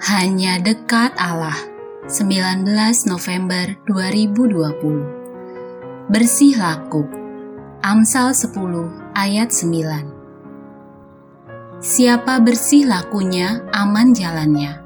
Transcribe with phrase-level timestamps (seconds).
[0.00, 1.60] Hanya dekat Allah
[2.08, 2.64] 19
[3.04, 7.04] November 2020 Bersih laku
[7.84, 8.48] Amsal 10
[9.12, 14.80] ayat 9 Siapa bersih lakunya aman jalannya.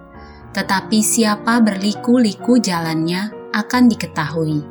[0.50, 4.66] Tetapi siapa berliku-liku jalannya akan diketahui.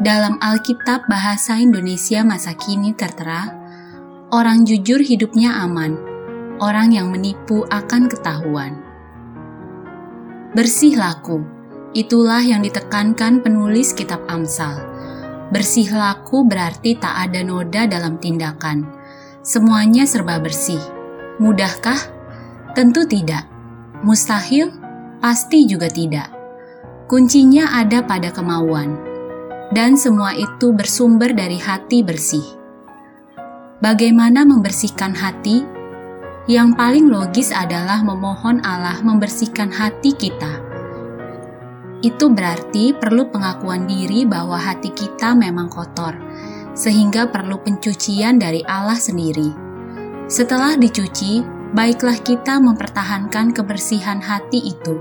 [0.00, 3.52] Dalam Alkitab Bahasa Indonesia masa kini tertera
[4.32, 6.00] Orang jujur hidupnya aman
[6.64, 8.83] Orang yang menipu akan ketahuan
[10.54, 11.42] Bersih laku,
[11.98, 14.86] itulah yang ditekankan penulis kitab Amsal.
[15.50, 18.86] Bersih laku berarti tak ada noda dalam tindakan.
[19.42, 20.78] Semuanya serba bersih.
[21.42, 21.98] Mudahkah?
[22.70, 23.50] Tentu tidak.
[24.06, 24.70] Mustahil?
[25.18, 26.30] Pasti juga tidak.
[27.10, 28.94] Kuncinya ada pada kemauan.
[29.74, 32.46] Dan semua itu bersumber dari hati bersih.
[33.82, 35.73] Bagaimana membersihkan hati?
[36.44, 40.60] Yang paling logis adalah memohon Allah membersihkan hati kita.
[42.04, 46.12] Itu berarti perlu pengakuan diri bahwa hati kita memang kotor,
[46.76, 49.48] sehingga perlu pencucian dari Allah sendiri.
[50.28, 51.40] Setelah dicuci,
[51.72, 55.00] baiklah kita mempertahankan kebersihan hati itu.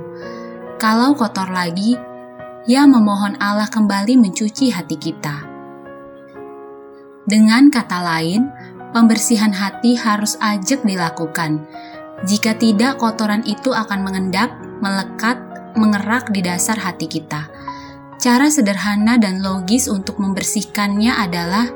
[0.80, 2.00] Kalau kotor lagi,
[2.72, 5.44] ya memohon Allah kembali mencuci hati kita.
[7.28, 8.47] Dengan kata lain,
[8.94, 11.66] pembersihan hati harus ajak dilakukan.
[12.23, 15.41] Jika tidak, kotoran itu akan mengendap, melekat,
[15.75, 17.50] mengerak di dasar hati kita.
[18.22, 21.67] Cara sederhana dan logis untuk membersihkannya adalah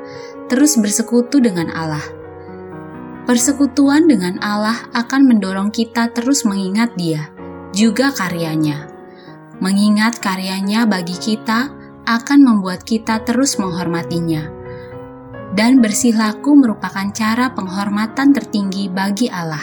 [0.48, 2.00] terus bersekutu dengan Allah.
[3.28, 7.28] Persekutuan dengan Allah akan mendorong kita terus mengingat Dia,
[7.76, 8.88] juga karyanya.
[9.60, 11.68] Mengingat karyanya bagi kita
[12.08, 14.57] akan membuat kita terus menghormatinya
[15.52, 19.62] dan bersih laku merupakan cara penghormatan tertinggi bagi Allah.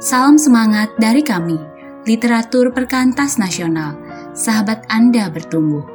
[0.00, 1.58] Salam semangat dari kami,
[2.08, 3.98] Literatur Perkantas Nasional,
[4.32, 5.89] sahabat Anda bertumbuh.